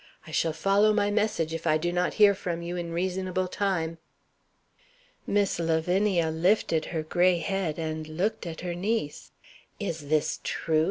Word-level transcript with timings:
I 0.25 0.31
shall 0.31 0.51
follow 0.51 0.93
my 0.93 1.11
message 1.11 1.53
if 1.53 1.67
I 1.67 1.77
do 1.77 1.91
not 1.93 2.15
hear 2.15 2.33
from 2.33 2.63
you 2.63 2.75
in 2.75 2.91
reasonable 2.91 3.47
time." 3.47 3.99
Miss 5.27 5.59
Lavinia 5.59 6.31
lifted 6.31 6.85
her 6.85 7.03
gray 7.03 7.37
head, 7.37 7.77
and 7.77 8.07
looked 8.07 8.47
at 8.47 8.61
her 8.61 8.73
niece. 8.73 9.29
"Is 9.79 10.07
this 10.07 10.39
true?" 10.43 10.79